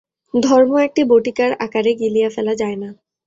[0.33, 2.89] ধর্ম একটি বটিকার আকারে গিলিয়া ফেলা যায় না।